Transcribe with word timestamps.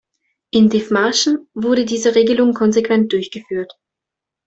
In 0.49 0.71
Dithmarschen 0.71 1.47
wurde 1.53 1.85
diese 1.85 2.15
Regelung 2.15 2.55
konsequent 2.55 3.11
durchgeführt. 3.13 3.77